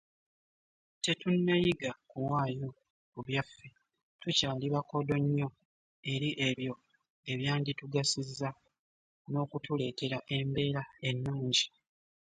Tetunnayiga 1.03 1.91
kuwaayo 2.09 2.69
ku 3.11 3.19
byaffe 3.27 3.67
tukyali 4.21 4.67
bakodo 4.75 5.13
nnyo 5.23 5.47
eri 6.13 6.29
ebyo 6.49 6.73
ebyanditugasizza 7.31 8.49
n'okutuleetera 9.31 10.17
embeera 10.37 10.83
ennungi. 11.09 11.65